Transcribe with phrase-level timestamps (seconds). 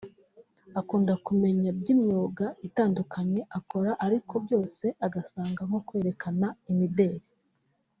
[0.79, 7.25] Akunda kumenya by’imyuga itandukanye akora ariko byose ugasanga nko kwerekana imideli